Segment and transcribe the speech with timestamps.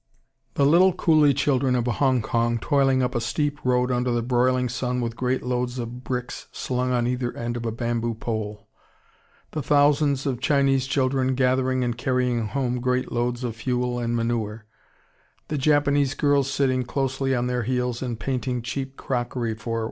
[0.55, 4.67] ]The little coolie children of Hong Kong toiling up a steep road under the broiling
[4.67, 8.67] sun with great loads of bricks slung on either end of a bamboo pole;
[9.51, 14.65] the thousands of Chinese children gathering and carrying home great loads of fuel and manure;
[15.49, 19.79] the Japanese girls sitting closely on their heels and painting cheap crockery for $1.